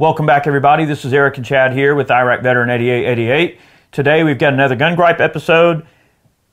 [0.00, 0.86] Welcome back, everybody.
[0.86, 3.60] This is Eric and Chad here with Iraq Veteran 8888.
[3.92, 5.86] Today we've got another Gun Gripe episode.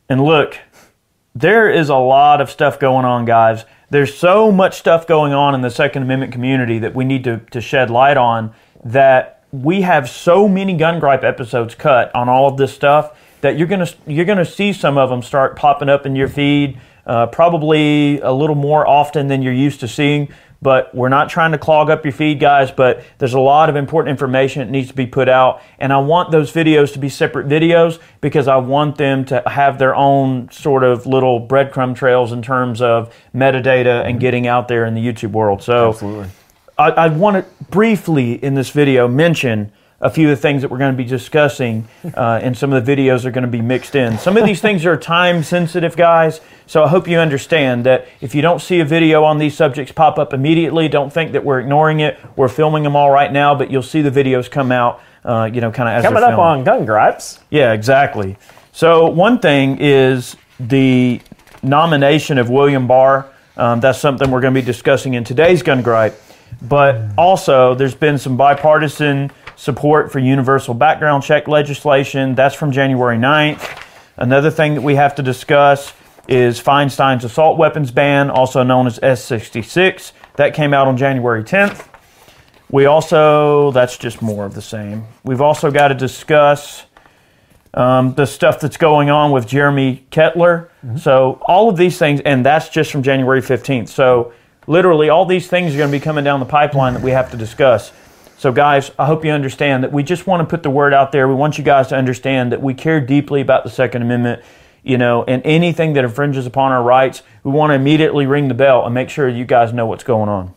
[0.09, 0.59] And look,
[1.33, 3.63] there is a lot of stuff going on, guys.
[3.89, 7.37] There's so much stuff going on in the Second Amendment community that we need to,
[7.51, 12.49] to shed light on that we have so many Gun Gripe episodes cut on all
[12.49, 16.05] of this stuff that you're gonna you're gonna see some of them start popping up
[16.05, 20.27] in your feed, uh, probably a little more often than you're used to seeing
[20.61, 22.71] but we're not trying to clog up your feed, guys.
[22.71, 25.97] But there's a lot of important information that needs to be put out, and I
[25.97, 30.49] want those videos to be separate videos because I want them to have their own
[30.51, 34.19] sort of little breadcrumb trails in terms of metadata and mm-hmm.
[34.19, 35.63] getting out there in the YouTube world.
[35.63, 36.29] So, Absolutely.
[36.77, 40.69] I, I want to briefly in this video mention a few of the things that
[40.69, 43.61] we're going to be discussing, uh, and some of the videos are going to be
[43.61, 44.17] mixed in.
[44.19, 46.39] Some of these things are time sensitive, guys.
[46.67, 49.91] So I hope you understand that if you don't see a video on these subjects
[49.91, 52.19] pop up immediately, don't think that we're ignoring it.
[52.35, 55.61] We're filming them all right now, but you'll see the videos come out, uh, you
[55.61, 56.41] know, kind of as Coming up filmed.
[56.41, 57.39] on Gun Gripes.
[57.49, 58.37] Yeah, exactly.
[58.73, 61.21] So one thing is the
[61.63, 63.27] nomination of William Barr.
[63.55, 66.13] Um, that's something we're going to be discussing in today's gun gripe.
[66.61, 72.35] But also, there's been some bipartisan support for universal background check legislation.
[72.35, 73.83] That's from January 9th.
[74.15, 75.93] Another thing that we have to discuss
[76.29, 80.13] is Feinstein's assault weapons ban, also known as S66.
[80.35, 81.87] That came out on January 10th.
[82.69, 85.05] We also, that's just more of the same.
[85.23, 86.83] We've also got to discuss
[87.73, 90.69] um, the stuff that's going on with Jeremy Kettler.
[90.99, 93.87] So, all of these things, and that's just from January 15th.
[93.87, 94.33] So,
[94.67, 97.31] literally, all these things are going to be coming down the pipeline that we have
[97.31, 97.91] to discuss.
[98.39, 101.11] So, guys, I hope you understand that we just want to put the word out
[101.11, 101.27] there.
[101.27, 104.43] We want you guys to understand that we care deeply about the Second Amendment,
[104.83, 108.53] you know, and anything that infringes upon our rights, we want to immediately ring the
[108.53, 110.53] bell and make sure you guys know what's going on.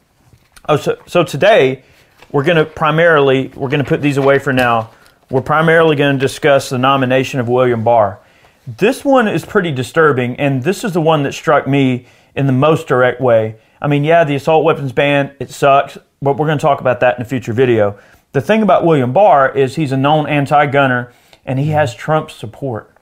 [0.68, 1.82] Oh, so, so today
[2.30, 4.90] we're going to primarily we're going to put these away for now.
[5.30, 8.20] We're primarily going to discuss the nomination of William Barr.
[8.66, 12.52] This one is pretty disturbing, and this is the one that struck me in the
[12.52, 13.56] most direct way.
[13.80, 17.00] I mean, yeah, the assault weapons ban it sucks, but we're going to talk about
[17.00, 17.98] that in a future video.
[18.32, 21.12] The thing about William Barr is he's a known anti-gunner,
[21.46, 22.94] and he has Trump's support.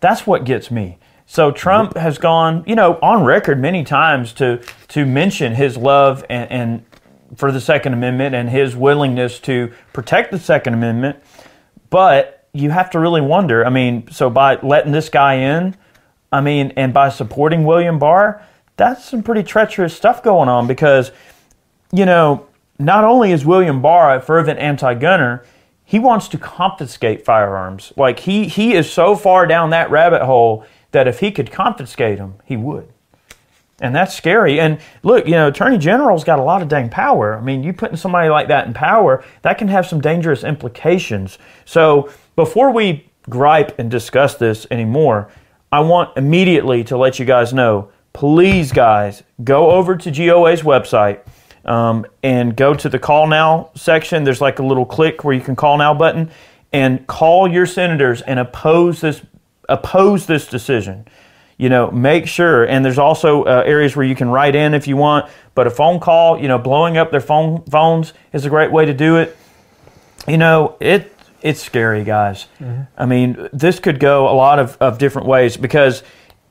[0.00, 0.98] That's what gets me.
[1.26, 6.24] So Trump has gone, you know, on record many times to to mention his love
[6.30, 6.84] and, and
[7.36, 11.18] for the Second Amendment and his willingness to protect the Second Amendment.
[11.90, 13.64] But you have to really wonder.
[13.64, 15.76] I mean, so by letting this guy in,
[16.32, 18.42] I mean, and by supporting William Barr,
[18.76, 21.10] that's some pretty treacherous stuff going on because,
[21.92, 22.46] you know,
[22.78, 25.44] not only is William Barr a fervent anti-gunner,
[25.84, 27.92] he wants to confiscate firearms.
[27.96, 32.18] Like he he is so far down that rabbit hole that if he could confiscate
[32.18, 32.88] them, he would.
[33.80, 34.58] And that's scary.
[34.58, 37.36] And look, you know, Attorney General's got a lot of dang power.
[37.36, 41.38] I mean, you putting somebody like that in power, that can have some dangerous implications.
[41.66, 45.28] So before we gripe and discuss this anymore,
[45.70, 51.20] I want immediately to let you guys know please, guys, go over to GOA's website
[51.66, 54.24] um, and go to the call now section.
[54.24, 56.30] There's like a little click where you can call now button
[56.72, 59.22] and call your senators and oppose this
[59.68, 61.06] oppose this decision.
[61.58, 62.64] You know make sure.
[62.64, 65.70] And there's also uh, areas where you can write in if you want but a
[65.70, 69.16] phone call you know blowing up their phone phones is a great way to do
[69.16, 69.36] it.
[70.28, 71.12] You know it
[71.42, 72.46] it's scary guys.
[72.96, 76.02] I mean this could go a lot of, of different ways because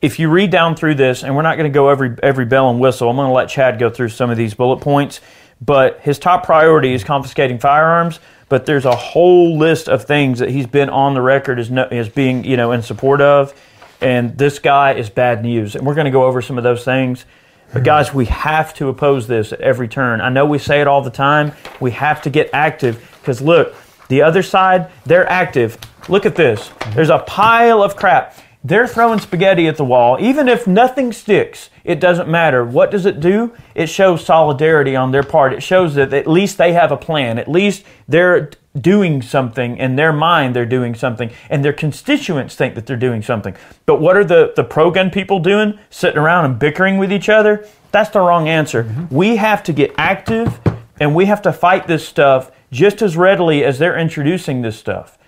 [0.05, 2.69] if you read down through this and we're not going to go every every bell
[2.69, 5.19] and whistle i'm going to let chad go through some of these bullet points
[5.59, 10.49] but his top priority is confiscating firearms but there's a whole list of things that
[10.49, 13.53] he's been on the record as, no, as being you know in support of
[14.01, 16.83] and this guy is bad news and we're going to go over some of those
[16.83, 17.25] things.
[17.73, 20.21] But guys we have to oppose this at every turn.
[20.21, 23.73] I know we say it all the time we have to get active because look
[24.09, 25.79] the other side they're active.
[26.07, 26.69] Look at this.
[26.93, 30.17] There's a pile of crap they're throwing spaghetti at the wall.
[30.19, 32.65] Even if nothing sticks it doesn't matter.
[32.65, 33.53] What does it do?
[33.75, 35.53] It shows solidarity on their part.
[35.53, 37.37] It shows that at least they have a plan.
[37.37, 40.55] At least they're doing something in their mind.
[40.55, 41.29] They're doing something.
[41.47, 43.55] And their constituents think that they're doing something.
[43.85, 45.77] But what are the, the pro-gun people doing?
[45.91, 47.67] Sitting around and bickering with each other?
[47.91, 48.83] That's the wrong answer.
[48.83, 49.15] Mm-hmm.
[49.15, 50.59] We have to get active
[50.99, 55.19] and we have to fight this stuff just as readily as they're introducing this stuff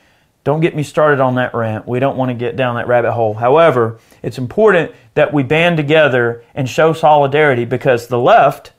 [0.48, 1.86] don't get me started on that rant.
[1.86, 3.34] We don't want to get down that rabbit hole.
[3.34, 8.72] However, it's important that we band together and show solidarity because the left,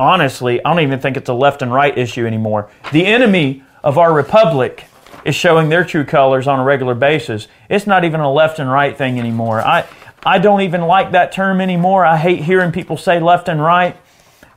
[0.00, 2.70] honestly, I don't even think it's a left and right issue anymore.
[2.92, 4.86] The enemy of our republic
[5.26, 7.46] is showing their true colors on a regular basis.
[7.68, 9.60] It's not even a left and right thing anymore.
[9.60, 9.86] I
[10.22, 12.06] I don't even like that term anymore.
[12.06, 13.98] I hate hearing people say left and right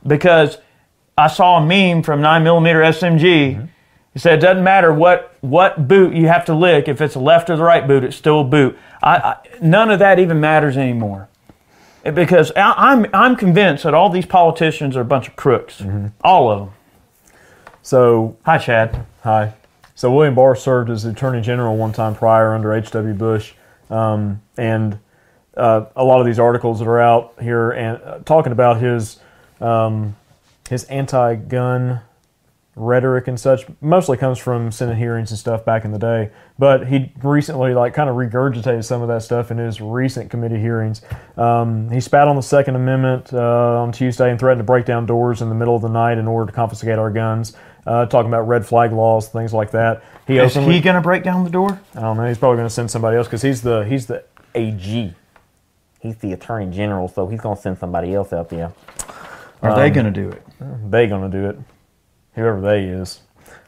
[0.06, 0.56] because
[1.18, 3.18] I saw a meme from 9mm mm-hmm.
[3.18, 3.68] SMG.
[4.16, 7.20] It said it doesn't matter what, what boot you have to lick, if it's a
[7.20, 8.78] left or the right boot, it's still a boot.
[9.02, 11.28] I, I, none of that even matters anymore.
[12.02, 15.82] Because I, I'm, I'm convinced that all these politicians are a bunch of crooks.
[16.24, 16.74] All of them.
[17.82, 19.04] So Hi, Chad.
[19.22, 19.52] Hi.
[19.94, 23.12] So William Barr served as Attorney General one time prior under H.W.
[23.12, 23.52] Bush,
[23.90, 24.98] um, and
[25.58, 29.18] uh, a lot of these articles that are out here and uh, talking about his
[29.60, 30.16] um,
[30.70, 32.00] his anti-gun
[32.76, 36.30] rhetoric and such mostly comes from Senate hearings and stuff back in the day.
[36.58, 40.60] But he recently like kind of regurgitated some of that stuff in his recent committee
[40.60, 41.00] hearings.
[41.36, 45.06] Um, he spat on the Second Amendment uh, on Tuesday and threatened to break down
[45.06, 47.54] doors in the middle of the night in order to confiscate our guns.
[47.86, 50.02] Uh, talking about red flag laws, things like that.
[50.26, 51.80] He Is openly, he going to break down the door?
[51.94, 52.26] I don't know.
[52.26, 54.24] He's probably going to send somebody else because he's the he's the
[54.56, 55.14] AG.
[56.00, 58.72] He's the attorney general, so he's gonna send somebody else out there.
[59.62, 60.42] Are they going to do it?
[60.90, 61.58] They going to do it.
[62.36, 63.20] Whoever they is,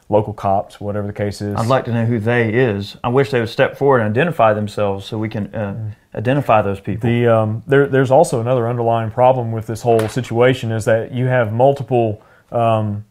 [0.09, 1.55] local cops, whatever the case is.
[1.55, 2.97] I'd like to know who they is.
[3.03, 6.79] I wish they would step forward and identify themselves so we can uh, identify those
[6.79, 7.09] people.
[7.09, 11.25] The um, there, there's also another underlying problem with this whole situation is that you
[11.25, 12.21] have multiple
[12.51, 13.05] um,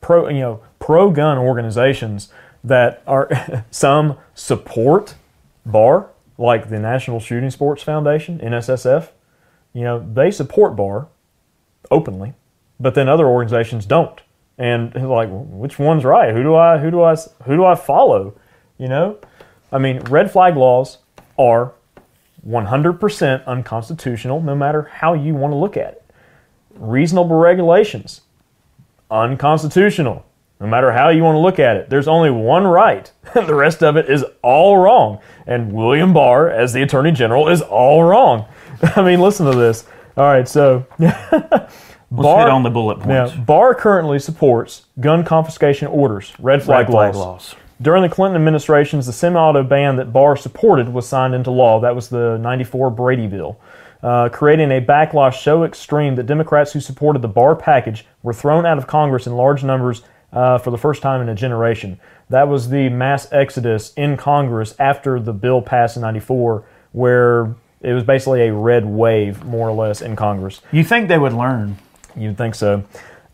[0.00, 2.28] pro you know pro gun organizations
[2.62, 5.14] that are some support
[5.64, 9.08] Barr like the National Shooting Sports Foundation (NSSF).
[9.72, 11.08] You know they support Barr
[11.90, 12.34] openly,
[12.78, 14.20] but then other organizations don't.
[14.62, 16.32] And like, which one's right?
[16.32, 18.34] Who do I who do I who do I follow?
[18.78, 19.18] You know,
[19.72, 20.98] I mean, red flag laws
[21.36, 21.72] are
[22.48, 26.04] 100% unconstitutional, no matter how you want to look at it.
[26.76, 28.20] Reasonable regulations,
[29.10, 30.24] unconstitutional,
[30.60, 31.90] no matter how you want to look at it.
[31.90, 35.18] There's only one right, the rest of it is all wrong.
[35.44, 38.46] And William Barr, as the Attorney General, is all wrong.
[38.96, 39.86] I mean, listen to this.
[40.16, 40.86] All right, so
[42.12, 43.34] Let's hit on the bullet points.
[43.36, 43.42] now.
[43.44, 47.16] Barr currently supports gun confiscation orders, red flag, Red flag laws.
[47.16, 47.54] laws.
[47.80, 51.80] During the Clinton administrations, the semi-auto ban that Barr supported was signed into law.
[51.80, 53.58] That was the 94 Brady bill,
[54.02, 58.66] uh, creating a backlash so extreme that Democrats who supported the Barr package were thrown
[58.66, 61.98] out of Congress in large numbers uh, for the first time in a generation.
[62.30, 67.92] That was the mass exodus in Congress after the bill passed in 94, where it
[67.94, 70.60] was basically a red wave, more or less, in Congress.
[70.70, 71.78] You think they would learn?
[72.16, 72.84] You'd think so.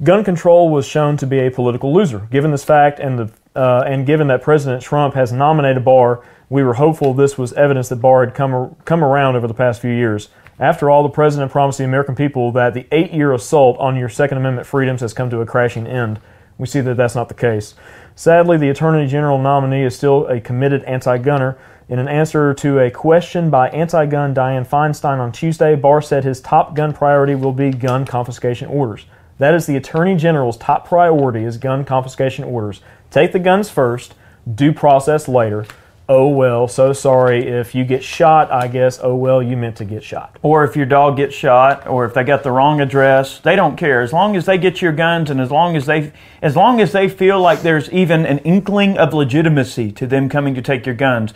[0.03, 2.29] Gun control was shown to be a political loser.
[2.31, 6.63] Given this fact, and the uh, and given that President Trump has nominated Barr, we
[6.63, 9.91] were hopeful this was evidence that Barr had come come around over the past few
[9.91, 10.29] years.
[10.61, 14.39] After all, the president promised the American people that the eight-year assault on your Second
[14.39, 16.21] Amendment freedoms has come to a crashing end.
[16.59, 17.77] We see that that's not the case.
[18.17, 21.57] Sadly, the Attorney General nominee is still a committed anti-gunner.
[21.89, 26.39] In an answer to a question by anti-gun Dianne Feinstein on Tuesday, Barr said his
[26.39, 29.07] top gun priority will be gun confiscation orders.
[29.39, 32.83] That is the Attorney General's top priority is gun confiscation orders.
[33.11, 34.15] Take the guns first,
[34.55, 35.65] due process later.
[36.11, 38.99] Oh well, so sorry if you get shot, I guess.
[39.03, 40.39] Oh well, you meant to get shot.
[40.43, 43.77] Or if your dog gets shot, or if they got the wrong address, they don't
[43.77, 44.01] care.
[44.01, 46.93] As long as they get your guns, and as long as they, as long as
[46.93, 50.95] they feel like there's even an inkling of legitimacy to them coming to take your
[50.95, 51.35] guns,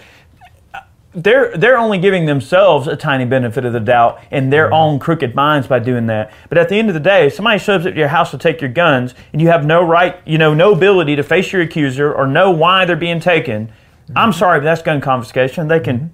[1.14, 5.34] they're they're only giving themselves a tiny benefit of the doubt in their own crooked
[5.34, 6.32] minds by doing that.
[6.48, 8.38] But at the end of the day, if somebody shows up to your house to
[8.38, 11.62] take your guns, and you have no right, you know, no ability to face your
[11.62, 13.72] accuser or know why they're being taken.
[14.16, 15.68] I'm sorry, but that's gun confiscation.
[15.68, 16.12] They can.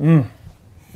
[0.00, 0.26] Mm.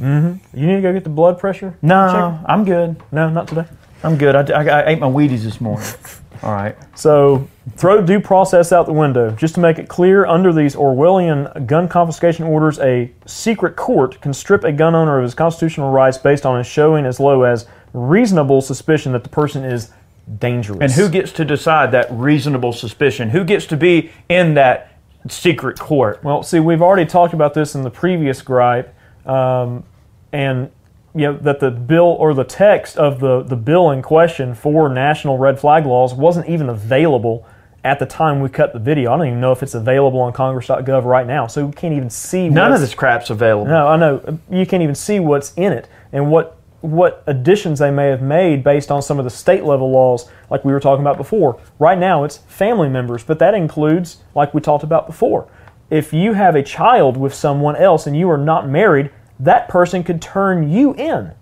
[0.01, 0.59] Mm-hmm.
[0.59, 1.77] You need to go get the blood pressure?
[1.83, 2.43] No?
[2.47, 3.01] I'm good.
[3.13, 3.67] No, not today.
[4.05, 4.37] I'm good.
[4.37, 5.89] I, I, I ate my Wheaties this morning.
[6.43, 6.77] All right.
[6.95, 9.31] So throw due process out the window.
[9.31, 14.35] Just to make it clear, under these Orwellian gun confiscation orders, a secret court can
[14.35, 17.67] strip a gun owner of his constitutional rights based on a showing as low as
[17.95, 19.91] reasonable suspicion that the person is
[20.39, 20.81] dangerous.
[20.81, 23.31] And who gets to decide that reasonable suspicion?
[23.31, 26.23] Who gets to be in that secret court?
[26.23, 28.95] Well, see, we've already talked about this in the previous gripe,
[29.27, 29.85] um,
[30.33, 30.71] and
[31.15, 34.89] you know that the bill or the text of the the bill in question for
[34.89, 37.47] national red flag laws wasn't even available
[37.85, 39.13] at the time we cut the video.
[39.13, 42.09] I don't even know if it's available on Congress.gov right now, so we can't even
[42.09, 42.49] see.
[42.49, 43.67] None of this crap's available.
[43.67, 47.91] No, I know you can't even see what's in it and what what additions they
[47.91, 51.03] may have made based on some of the state level laws, like we were talking
[51.03, 51.59] about before.
[51.79, 55.49] Right now, it's family members, but that includes, like we talked about before,
[55.89, 60.03] if you have a child with someone else and you are not married, that person
[60.05, 61.33] could turn you in.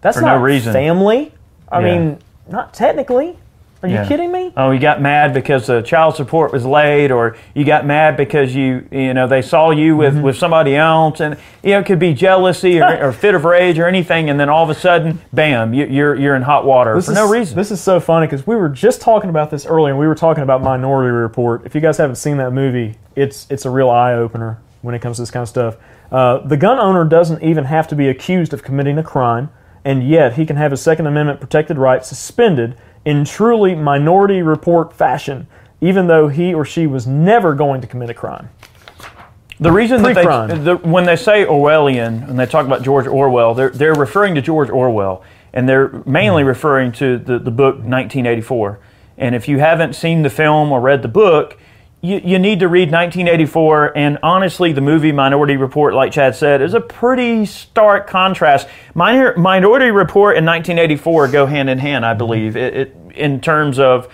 [0.00, 0.72] That's For no not reason.
[0.72, 1.32] family.
[1.70, 1.84] I Yeah.
[1.98, 2.18] mean,
[2.50, 3.36] not technically.
[3.80, 4.06] Are you Yeah.
[4.06, 4.52] kidding me?
[4.56, 8.52] Oh, you got mad because the child support was late, or you got mad because
[8.52, 10.22] you, you know, they saw you with, Mm-hmm.
[10.22, 13.78] with somebody else, and you know, it could be jealousy or, or fit of rage
[13.78, 16.92] or anything, and then all of a sudden, bam, you, you're you're in hot water
[16.94, 17.56] for is, no reason.
[17.56, 20.16] This is so funny because we were just talking about this earlier, and we were
[20.16, 21.62] talking about Minority Report.
[21.64, 24.98] If you guys haven't seen that movie, it's it's a real eye opener when it
[25.00, 25.76] comes to this kind of stuff.
[26.10, 29.50] Uh, the gun owner doesn't even have to be accused of committing a crime,
[29.84, 34.92] and yet he can have his Second Amendment protected rights suspended in truly Minority Report
[34.92, 35.46] fashion,
[35.80, 38.48] even though he or she was never going to commit a crime.
[39.60, 43.54] The reason that they, the, when they say Orwellian, when they talk about George Orwell,
[43.54, 48.78] they're, they're referring to George Orwell, and they're mainly referring to the, the book 1984.
[49.16, 51.58] And if you haven't seen the film or read the book,
[52.00, 53.96] you, you need to read 1984.
[53.96, 58.68] And honestly, the movie Minority Report, like Chad said, is a pretty stark contrast.
[58.94, 62.18] Minor, Minority Report and 1984 go hand in hand, I mm-hmm.
[62.18, 64.08] believe, it, it, in terms of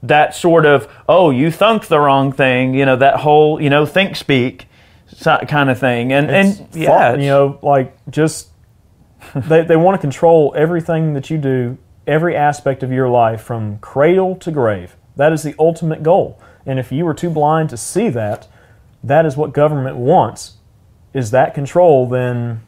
[0.00, 3.84] that sort of oh you thunk the wrong thing you know that whole you know
[3.84, 4.68] think speak
[5.48, 8.50] kind of thing and It's and yeah you know, like just
[9.34, 13.78] they they want to control everything that you do, every aspect of your life from
[13.78, 14.96] cradle to grave.
[15.16, 16.40] That is the ultimate goal.
[16.66, 18.46] And if you were too blind to see that,
[19.02, 20.54] that is what government wants.
[21.12, 22.08] Is that control?
[22.08, 22.60] Then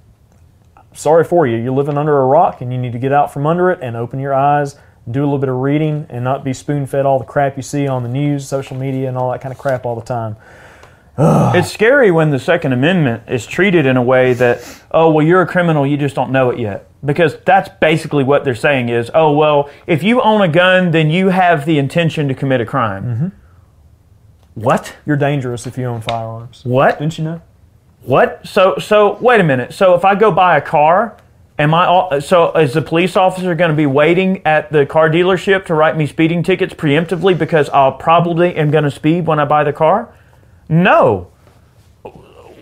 [0.93, 1.57] sorry for you.
[1.57, 3.97] You're living under a rock, and you need to get out from under it and
[3.97, 4.77] open your eyes.
[5.11, 7.63] Do a little bit of reading and not be spoon fed all the crap you
[7.63, 10.37] see on the news, social media, and all that kind of crap all the time.
[11.19, 15.43] it's scary when the second amendment is treated in a way that oh well you're
[15.43, 19.13] a criminal you just don't know it yet because that's basically what they're saying is
[19.15, 22.67] oh well if you own a gun then you have the intention to commit a
[22.67, 23.29] crime Mm-hmm.
[24.55, 26.65] What You're dangerous if you own firearms.
[26.65, 27.43] what Didn't you know?
[28.03, 28.47] What?
[28.47, 29.73] So so wait a minute.
[29.73, 31.17] So if I go buy a car,
[31.59, 35.09] am I all, so is the police officer going to be waiting at the car
[35.09, 39.39] dealership to write me speeding tickets preemptively because I'll probably am going to speed when
[39.39, 40.15] I buy the car?
[40.69, 41.31] No.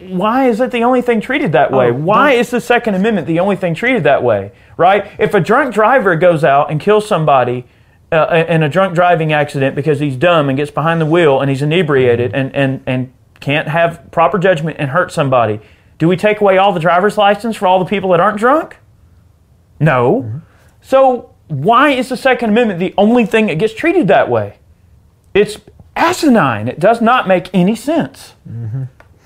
[0.01, 1.91] Why is it the only thing treated that way?
[1.91, 4.53] Oh, Why is the Second Amendment the only thing treated that way?
[4.77, 5.11] Right?
[5.19, 7.67] If a drunk driver goes out and kills somebody
[8.13, 11.49] uh, in a drunk driving accident because he's dumb and gets behind the wheel and
[11.51, 15.61] he's inebriated and, and, and can't have proper judgment and hurt somebody,
[15.99, 18.77] do we take away all the driver's license for all the people that aren't drunk?
[19.81, 20.43] No.
[20.81, 24.59] So why is the Second Amendment the only thing that gets treated that way?
[25.35, 25.59] It's
[25.97, 26.69] asinine.
[26.69, 28.35] It does not make any sense.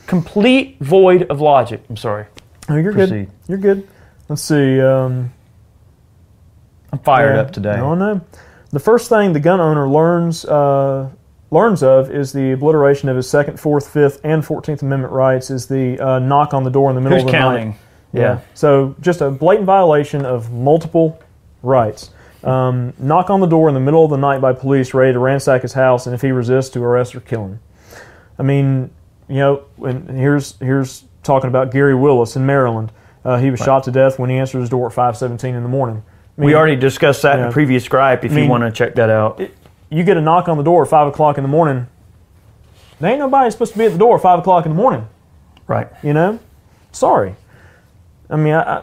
[0.07, 1.83] Complete void of logic.
[1.88, 2.26] I'm sorry.
[2.69, 3.11] Oh, you're Proceed.
[3.11, 3.31] good.
[3.49, 3.88] You're good.
[4.28, 4.81] Let's see.
[4.81, 5.33] Um,
[6.93, 7.76] I'm fired yeah, up today.
[7.76, 8.21] No, no.
[8.71, 11.09] The first thing the gun owner learns uh,
[11.51, 15.51] learns of is the obliteration of his Second, Fourth, Fifth, and Fourteenth Amendment rights.
[15.51, 17.69] Is the uh, knock on the door in the middle Who's of the counting?
[17.71, 17.79] night.
[18.13, 18.41] Yeah.
[18.55, 21.21] So just a blatant violation of multiple
[21.63, 22.11] rights.
[22.45, 25.19] Um, knock on the door in the middle of the night by police ready to
[25.19, 27.61] ransack his house, and if he resists, to arrest or kill him.
[28.39, 28.91] I mean,
[29.29, 32.93] you know, and here's here's talking about Gary Willis in Maryland.
[33.25, 35.69] Uh, he was shot to death when he answered his door at 5:17 in the
[35.69, 36.05] morning.
[36.37, 37.49] I mean, We already discussed that in Yeah.
[37.49, 39.40] a previous gripe if mean- you want to check that out.
[39.90, 41.87] you get a knock on the door at five o'clock in the morning.
[43.00, 45.07] There ain't nobody supposed to be at the door at five o'clock in the morning.
[45.66, 45.88] right.
[46.02, 46.38] You know,
[46.93, 47.35] sorry.
[48.31, 48.83] I mean, I, I,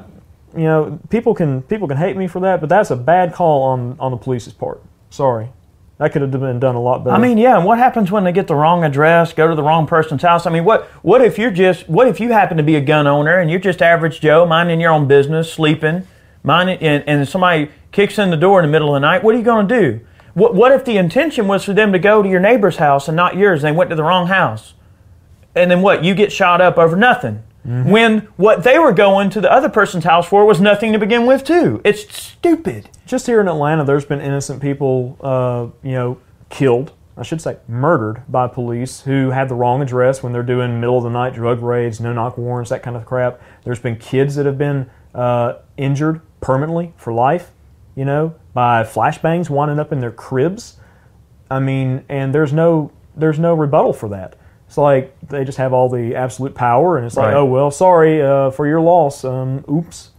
[0.56, 3.64] you know, people can people can hate me for that, but that's a bad call
[3.64, 4.82] on on the police's part.
[5.10, 5.50] Sorry,
[5.98, 7.16] that could have been done a lot better.
[7.16, 9.64] I mean, yeah, and what happens when they get the wrong address, go to the
[9.64, 10.46] wrong person's house?
[10.46, 13.08] I mean, what what if you're just what if you happen to be a gun
[13.08, 16.04] owner and you're just average Joe, minding your own business, sleeping,
[16.44, 19.24] minding, and, and somebody kicks in the door in the middle of the night?
[19.24, 20.00] What are you going to do?
[20.34, 23.16] What what if the intention was for them to go to your neighbor's house and
[23.16, 23.64] not yours?
[23.64, 24.74] And they went to the wrong house,
[25.56, 26.04] and then what?
[26.04, 27.44] You get shot up over nothing.
[27.66, 31.26] When what they were going to the other person's house for was nothing to begin
[31.26, 31.80] with, too.
[31.86, 32.90] It's stupid.
[33.06, 36.18] just here in Atlanta, there's been innocent people, uh, you know,
[36.50, 36.92] killed.
[37.16, 40.98] I should say murdered by police who had the wrong address when they're doing middle
[40.98, 43.40] of the night drug raids, no knock warrants, that kind of crap.
[43.64, 47.52] There's been kids that have been uh, injured permanently for life,
[47.96, 50.78] you know, by flashbangs winding up in their cribs.
[51.50, 54.36] I mean, and there's no there's no rebuttal for that.
[54.68, 57.36] It's like they just have all the absolute power, and it's like, Right.
[57.36, 59.24] oh well, sorry uh, for your loss.
[59.24, 60.10] Um, oops.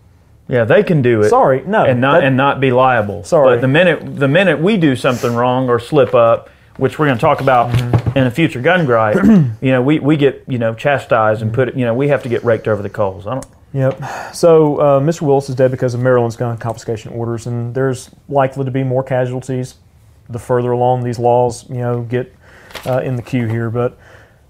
[0.46, 1.30] Yeah, they can do it.
[1.30, 3.24] Sorry, no, and not that- and not be liable.
[3.24, 3.56] Sorry.
[3.56, 7.16] but the minute the minute we do something wrong or slip up, which we're going
[7.18, 8.18] to talk about Mm-hmm.
[8.18, 9.16] in a future gun gripe,
[9.60, 12.22] you know, we, we get you know chastised and put it, you know, we have
[12.22, 13.26] to get raked over the coals.
[13.26, 13.46] I don't.
[13.74, 14.02] Yep.
[14.32, 15.22] So uh, Mr.
[15.22, 19.02] Willis is dead because of Maryland's gun confiscation orders, and there's likely to be more
[19.02, 19.74] casualties
[20.30, 22.32] the further along these laws, you know, get
[22.86, 23.68] uh, in the queue here.
[23.70, 23.98] But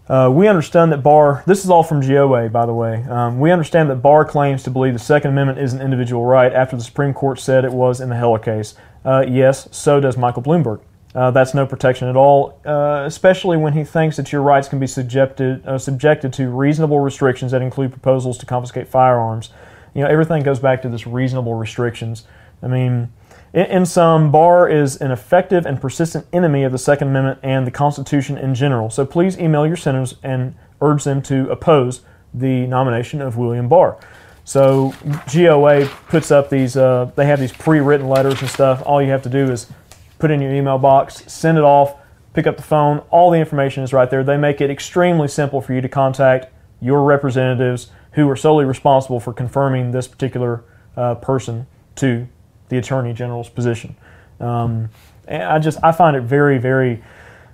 [0.08, 1.42] uh, we understand that Barr.
[1.46, 3.02] This is all from GOA, by the way.
[3.04, 6.52] Um, we understand that Barr claims to believe the Second Amendment is an individual right
[6.52, 8.74] after the Supreme Court said it was in the Heller case.
[9.04, 10.80] Uh, yes, so does Michael Bloomberg.
[11.14, 14.80] Uh, that's no protection at all, uh, especially when he thinks that your rights can
[14.80, 19.50] be subjected uh, subjected to reasonable restrictions that include proposals to confiscate firearms.
[19.94, 22.24] You know, everything goes back to this reasonable restrictions.
[22.62, 23.12] I mean,
[23.52, 27.64] in, in sum, Barr is an effective and persistent enemy of the Second Amendment and
[27.64, 28.90] the Constitution in general.
[28.90, 32.00] So please email your senators and urge them to oppose
[32.32, 34.00] the nomination of William Barr.
[34.44, 34.92] So
[35.32, 38.82] GOA puts up these, uh, they have these pre-written letters and stuff.
[38.84, 39.68] All you have to do is
[40.24, 41.96] put in your email box, send it off,
[42.32, 43.00] pick up the phone.
[43.10, 44.24] All the information is right there.
[44.24, 46.50] They make it extremely simple for you to contact
[46.80, 50.64] your representatives who are solely responsible for confirming this particular
[50.96, 51.66] uh, person
[51.96, 52.26] to
[52.70, 53.96] the Attorney General's position.
[54.40, 54.88] Um,
[55.28, 57.04] and I just I find it very very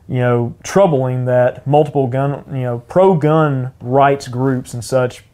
[0.07, 5.25] you know troubling that multiple gun you know pro gun rights groups and such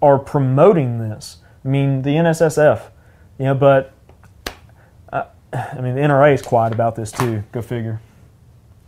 [0.00, 1.38] are promoting this.
[1.64, 2.82] I mean the NSSF,
[3.36, 3.94] you know, but
[5.52, 7.42] I mean the NRA is quiet about this too.
[7.52, 8.00] Go figure.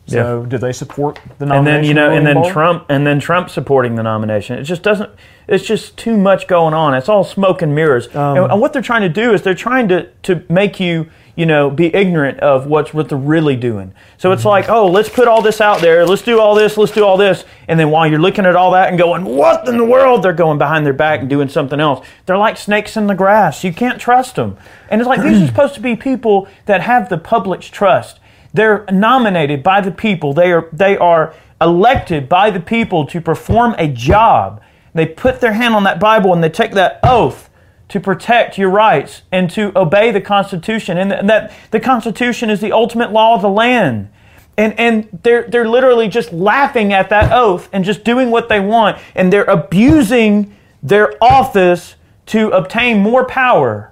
[0.06, 1.58] So did they support the nomination?
[1.58, 2.52] and then you know, and then Barr?
[2.52, 4.58] Trump, and then Trump supporting the nomination.
[4.58, 5.10] It just doesn't.
[5.46, 6.94] It's just too much going on.
[6.94, 8.08] It's all smoke and mirrors.
[8.14, 11.08] Um, and, and what they're trying to do is they're trying to to make you,
[11.36, 13.92] you know, be ignorant of what's what they're really doing.
[14.18, 14.34] So Mm-hmm.
[14.34, 16.06] it's like, oh, let's put all this out there.
[16.06, 16.76] Let's do all this.
[16.76, 17.44] Let's do all this.
[17.68, 20.22] And then while you're looking at all that and going, what in the world?
[20.22, 22.06] They're going behind their back and doing something else.
[22.26, 23.62] They're like snakes in the grass.
[23.64, 24.56] You can't trust them.
[24.90, 28.20] And it's like these are supposed to be people that have the public's trust.
[28.54, 30.32] They're nominated by the people.
[30.32, 34.62] They are they are elected by the people to perform a job.
[34.94, 37.49] They put their hand on that Bible and they take that oath
[37.90, 40.98] to protect your rights and to obey the Constitution.
[40.98, 44.10] And th- that the Constitution is the ultimate law of the land.
[44.56, 48.60] And, and they're, they're literally just laughing at that oath and just doing what they
[48.60, 48.98] want.
[49.14, 53.90] And they're abusing their office to obtain more power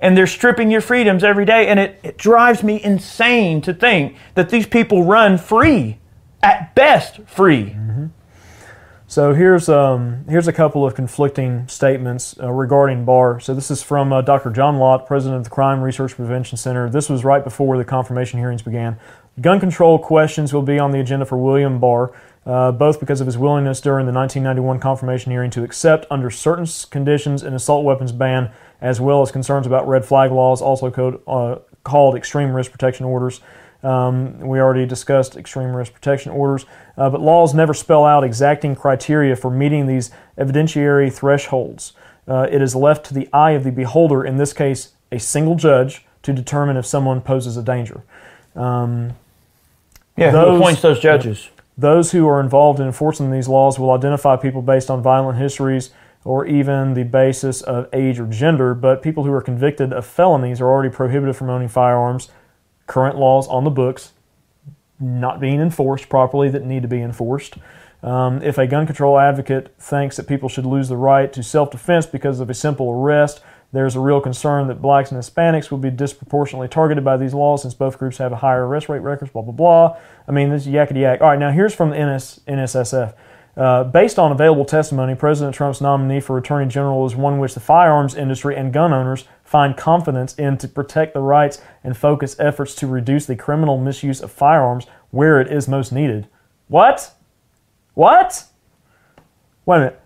[0.00, 1.68] and they're stripping your freedoms every day.
[1.68, 5.98] And it, it drives me insane to think that these people run free,
[6.42, 7.70] at best free.
[7.70, 8.06] Mm-hmm.
[9.14, 13.38] So here's um, here's a couple of conflicting statements uh, regarding Barr.
[13.38, 14.50] So this is from uh, Dr.
[14.50, 16.90] John Lott, president of the Crime Research Prevention Center.
[16.90, 18.98] This was right before the confirmation hearings began.
[19.40, 22.12] Gun control questions will be on the agenda for William Barr,
[22.44, 26.66] uh, both because of his willingness during the 1991 confirmation hearing to accept, under certain
[26.90, 28.50] conditions, an assault weapons ban,
[28.80, 33.06] as well as concerns about red flag laws, also code, uh, called extreme risk protection
[33.06, 33.40] orders.
[33.84, 36.64] Um, we already discussed extreme risk protection orders,
[36.96, 41.92] uh, but laws never spell out exacting criteria for meeting these evidentiary thresholds.
[42.26, 45.54] Uh, it is left to the eye of the beholder, in this case, a single
[45.54, 48.02] judge, to determine if someone poses a danger.
[48.56, 49.12] Um,
[50.16, 51.50] Yeah, who appoints those judges?
[51.76, 55.90] those who are involved in enforcing these laws will identify people based on violent histories
[56.24, 60.60] or even the basis of age or gender, but people who are convicted of felonies
[60.60, 62.30] are already prohibited from owning firearms.
[62.86, 64.12] Current laws on the books
[65.00, 67.54] not being enforced properly that need to be enforced.
[68.02, 71.70] Um, if a gun control advocate thinks that people should lose the right to self
[71.70, 73.40] defense because of a simple arrest,
[73.72, 77.62] there's a real concern that blacks and Hispanics will be disproportionately targeted by these laws
[77.62, 79.96] since both groups have a higher arrest rate records, blah, blah, blah.
[80.28, 81.20] I mean, this is yakety yak.
[81.20, 83.14] All right, now here's from the NS, NSSF.
[83.56, 87.60] Uh, based on available testimony, President Trump's nominee for Attorney General is one which the
[87.60, 92.74] firearms industry and gun owners find confidence in to protect the rights and focus efforts
[92.74, 96.26] to reduce the criminal misuse of firearms where it is most needed.
[96.66, 97.12] What?
[97.94, 98.46] What?
[99.66, 100.00] Wait a minute.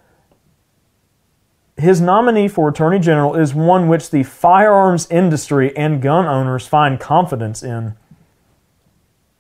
[1.79, 7.01] His nominee for Attorney General is one which the firearms industry and gun owners find
[7.01, 7.95] confidence in.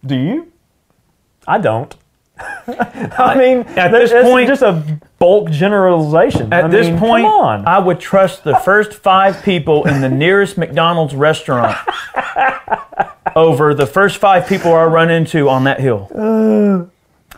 [0.06, 0.52] Do you?
[1.46, 1.94] I don't.
[3.18, 6.52] I mean, At this point- just a bulk generalization.
[6.52, 7.26] At I this mean, point.
[7.66, 11.76] I would trust the first five people in the nearest McDonald's restaurant
[13.36, 16.08] over the first five people I run into on that hill.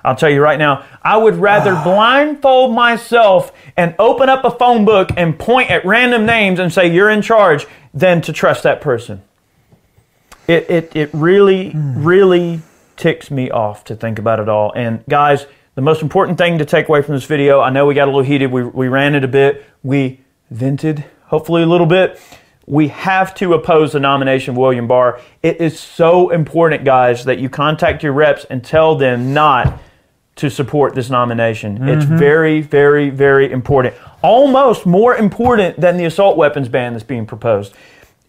[0.02, 4.84] I'll tell you right now, I would rather blindfold myself and open up a phone
[4.84, 8.80] book and point at random names and say, You're in charge, than to trust that
[8.80, 9.22] person.
[10.46, 12.04] It, it, it really, hmm.
[12.04, 12.60] really
[13.00, 14.72] ticks me off to think about it all.
[14.76, 17.94] And guys, the most important thing to take away from this video, I know we
[17.94, 21.86] got a little heated, we, we ran it a bit, we vented, hopefully a little
[21.86, 22.20] bit.
[22.66, 25.20] We have to oppose the nomination of William Barr.
[25.42, 29.80] It is so important, guys, that you contact your reps and tell them not
[30.36, 31.88] to support this nomination.
[31.88, 32.18] It's mm-hmm.
[32.18, 33.94] very, very, very important.
[34.22, 37.74] Almost more important than the assault weapons ban that's being proposed.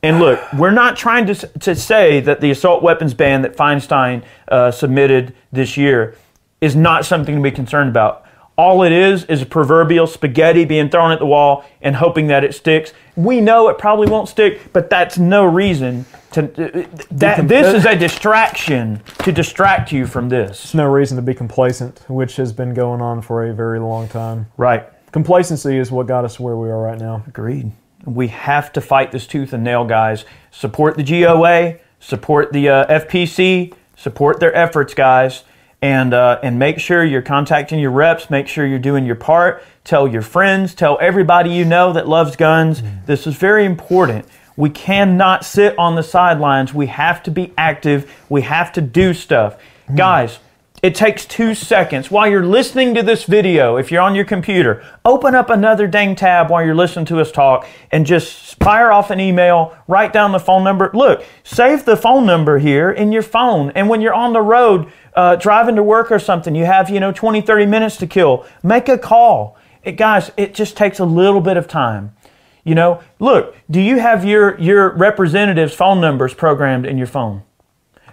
[0.03, 4.23] And look, we're not trying to, to say that the assault weapons ban that Feinstein
[4.47, 6.15] uh, submitted this year
[6.59, 8.25] is not something to be concerned about.
[8.57, 12.43] All it is is a proverbial spaghetti being thrown at the wall and hoping that
[12.43, 12.93] it sticks.
[13.15, 16.87] We know it probably won't stick, but that's no reason to.
[17.11, 20.63] That this is a distraction to distract you from this.
[20.63, 24.07] There's no reason to be complacent, which has been going on for a very long
[24.07, 24.47] time.
[24.57, 24.87] Right.
[25.11, 27.23] Complacency is what got us where we are right now.
[27.27, 27.71] Agreed.
[28.05, 30.25] We have to fight this tooth and nail, guys.
[30.51, 35.43] Support the GOA, support the uh, FPC, support their efforts, guys,
[35.81, 38.29] and uh, and make sure you're contacting your reps.
[38.29, 39.63] Make sure you're doing your part.
[39.83, 40.75] Tell your friends.
[40.75, 42.83] Tell everybody you know that loves guns.
[43.05, 44.25] This is very important.
[44.57, 46.73] We cannot sit on the sidelines.
[46.73, 48.13] We have to be active.
[48.29, 49.57] We have to do stuff,
[49.95, 50.39] guys.
[50.81, 53.75] It takes two seconds while you're listening to this video.
[53.77, 57.31] If you're on your computer, open up another dang tab while you're listening to us
[57.31, 60.89] talk and just fire off an email, write down the phone number.
[60.95, 63.71] Look, save the phone number here in your phone.
[63.75, 66.99] And when you're on the road, uh, driving to work or something, you have, you
[66.99, 69.57] know, 20, 30 minutes to kill, make a call.
[69.83, 72.15] It, guys, it just takes a little bit of time.
[72.63, 77.43] You know, look, do you have your, your representative's phone numbers programmed in your phone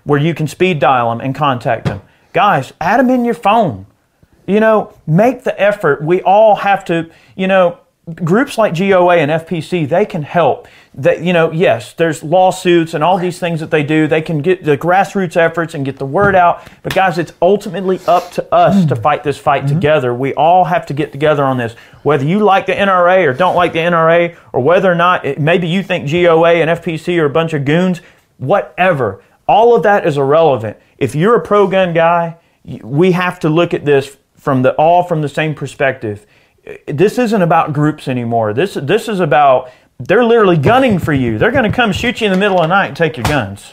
[0.04, 2.02] where you can speed dial them and contact them?
[2.38, 3.84] Guys, add them in your phone.
[4.46, 6.04] You know, make the effort.
[6.04, 7.80] We all have to, you know,
[8.14, 10.68] groups like GOA and FPC, they can help.
[10.94, 14.06] That you know, yes, there's lawsuits and all these things that they do.
[14.06, 16.64] They can get the grassroots efforts and get the word out.
[16.84, 19.02] But guys, it's ultimately up to us to hmm.
[19.02, 19.74] fight this fight mm-hmm.
[19.74, 20.14] together.
[20.14, 21.74] We all have to get together on this.
[22.04, 25.40] Whether you like the NRA or don't like the NRA, or whether or not it,
[25.40, 28.00] maybe you think GOA and FPC are a bunch of goons,
[28.36, 29.24] whatever.
[29.48, 30.76] All of that is irrelevant.
[30.98, 32.36] If you're a pro gun guy,
[32.82, 36.26] we have to look at this from the all from the same perspective.
[36.86, 38.52] This isn't about groups anymore.
[38.52, 41.38] This this is about they're literally gunning for you.
[41.38, 43.24] They're going to come shoot you in the middle of the night and take your
[43.24, 43.72] guns.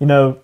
[0.00, 0.38] You know,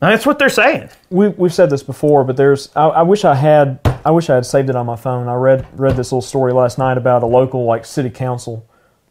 [0.00, 0.88] That's what they're saying.
[1.10, 2.70] we, we've said this before, but there's.
[2.74, 3.78] I, I wish I had.
[4.04, 5.28] I wish I had saved it on my phone.
[5.28, 8.66] I read read this little story last night about a local like city council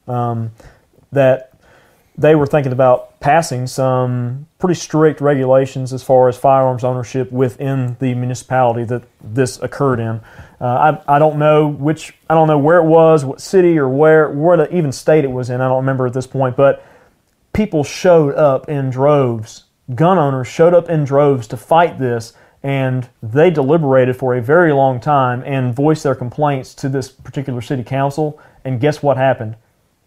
[0.08, 0.52] um,
[1.14, 1.51] that
[2.18, 7.96] they were thinking about passing some pretty strict regulations as far as firearms ownership within
[8.00, 10.20] the municipality that this occurred in.
[10.60, 13.88] Uh, I, I don't know which I don't know where it was, what city or
[13.88, 15.62] where where the even state it was in.
[15.62, 16.86] I don't remember at this point, but
[17.54, 19.64] people showed up in droves.
[19.96, 24.74] Gun owners showed up in droves to fight this, and they deliberated for a very
[24.74, 28.40] long time and voiced their complaints to this particular city council.
[28.64, 29.56] And guess what happened?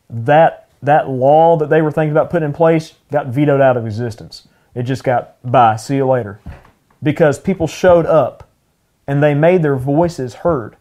[0.08, 3.87] That that law that they were thinking about putting in place got vetoed out of
[3.87, 4.49] existence.
[4.75, 5.77] It just got bye.
[5.77, 6.40] See you later,
[7.03, 8.51] because people showed up
[9.07, 10.77] and they made their voices heard.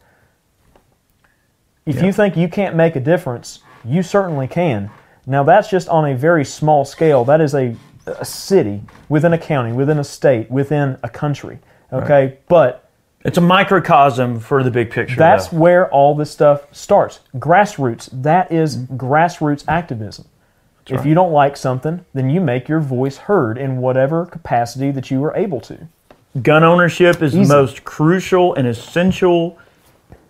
[1.85, 4.89] If you think you can't make a difference, you certainly can.
[5.25, 7.25] Now, that's just on a very small scale.
[7.25, 11.59] That is a, a city within a county, within a state, within a country.
[11.91, 12.89] Okay, but
[13.23, 15.15] It's a microcosm for the big picture.
[15.15, 15.57] that's though.
[15.59, 17.21] where all this stuff starts.
[17.35, 18.09] Grassroots.
[18.11, 20.25] That is grassroots activism.
[20.87, 25.09] If you don't like something, then you make your voice heard in whatever capacity that
[25.09, 25.87] you are able to.
[26.41, 27.43] gun ownership is Easy.
[27.43, 29.57] the most crucial and essential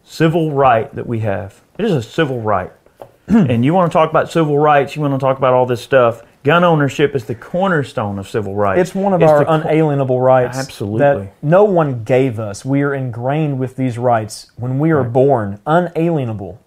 [0.04, 1.62] civil right that we have.
[1.80, 2.72] It is a civil right.
[3.28, 5.82] and you want to talk about civil rights, you want to talk about all this
[5.82, 6.22] stuff.
[6.44, 8.82] Gun ownership is the cornerstone of civil rights.
[8.82, 11.00] It's one of It's our unalienable rights Absolutely.
[11.00, 12.66] that no one gave us.
[12.66, 16.60] We are ingrained with these rights when we are born, unalienable.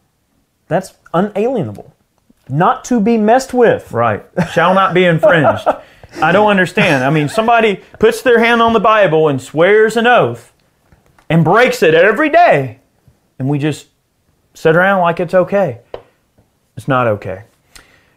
[0.68, 1.92] That's unalienable.
[2.48, 3.92] Not to be messed with.
[3.92, 4.24] Right.
[4.52, 5.68] Shall not be infringed.
[6.22, 7.04] I don't understand.
[7.04, 10.54] I mean, somebody puts their hand on the Bible and swears an oath
[11.28, 12.78] and breaks it every day,
[13.38, 13.88] and we just
[14.54, 15.80] sit around like it's okay.
[16.76, 17.44] It's not okay.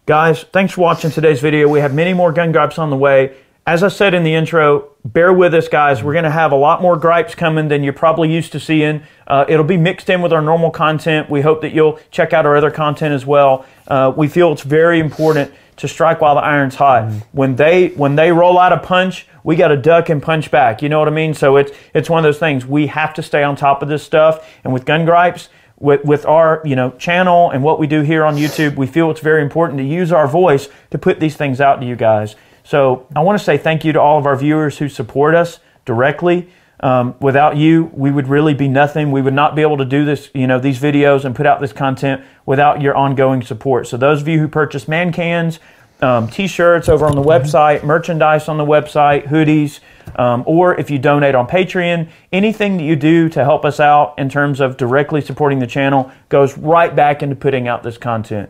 [0.09, 1.67] Guys, thanks for watching today's video.
[1.67, 3.37] We have many more gun gripes on the way.
[3.67, 6.01] As I said in the intro, bear with us, guys.
[6.01, 9.03] We're going to have a lot more gripes coming than you're probably used to seeing.
[9.27, 11.29] Uh, it'll be mixed in with our normal content.
[11.29, 13.67] We hope that you'll check out our other content as well.
[13.87, 17.11] Uh, we feel it's very important to strike while the iron's hot.
[17.31, 20.81] When they when they roll out a punch, we got to duck and punch back.
[20.81, 21.35] You know what I mean?
[21.35, 22.65] So it's it's one of those things.
[22.65, 24.49] We have to stay on top of this stuff.
[24.63, 28.23] And with gun gripes, with, with our you know channel and what we do here
[28.23, 31.61] on YouTube, we feel it's very important to use our voice to put these things
[31.61, 32.35] out to you guys.
[32.63, 35.59] So I want to say thank you to all of our viewers who support us
[35.85, 36.49] directly.
[36.81, 39.11] Um, without you, we would really be nothing.
[39.11, 41.59] We would not be able to do this, you know, these videos and put out
[41.59, 43.87] this content without your ongoing support.
[43.87, 45.59] So those of you who purchase man cans,
[46.01, 49.79] um, t-shirts over on the website, merchandise on the website, hoodies,
[50.15, 54.17] um, or if you donate on Patreon, anything that you do to help us out
[54.17, 58.49] in terms of directly supporting the channel goes right back into putting out this content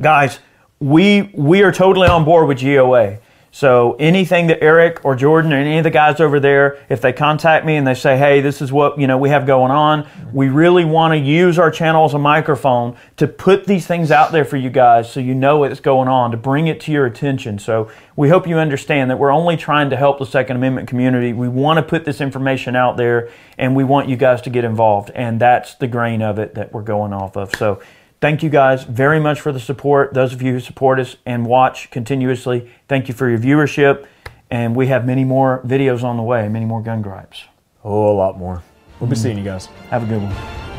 [0.00, 0.38] guys,
[0.80, 3.18] we we are totally on board with GOA.
[3.58, 7.12] So anything that Erich or Jordan or any of the guys over there, if they
[7.12, 10.06] contact me and they say, "Hey, this is what you know we have going on,"
[10.32, 14.30] we really want to use our channel as a microphone to put these things out
[14.30, 17.04] there for you guys, so you know what's going on, to bring it to your
[17.04, 17.58] attention.
[17.58, 21.32] So we hope you understand that we're only trying to help the Second Amendment community.
[21.32, 24.62] We want to put this information out there, and we want you guys to get
[24.62, 27.52] involved, and that's the grain of it that we're going off of.
[27.56, 27.80] So.
[28.20, 30.12] Thank you guys very much for the support.
[30.12, 34.06] Those of you who support us and watch continuously, thank you for your viewership.
[34.50, 37.44] And we have many more videos on the way, many more gun gripes.
[37.84, 38.62] Oh, a lot more.
[38.98, 39.66] We'll be seeing you guys.
[39.90, 40.77] Have a good one.